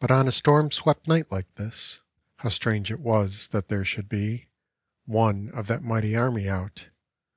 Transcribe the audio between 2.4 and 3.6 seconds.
strange it was